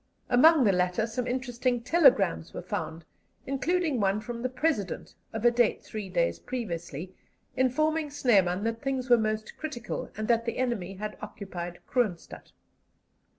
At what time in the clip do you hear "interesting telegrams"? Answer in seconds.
1.27-2.55